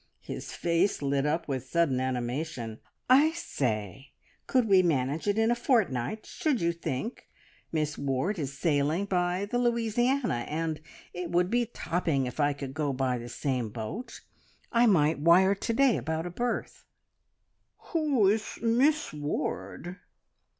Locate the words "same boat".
13.29-14.21